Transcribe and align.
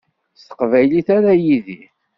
S 0.39 0.41
teqbaylit 0.47 1.07
ara 1.17 1.31
yidir. 1.43 1.87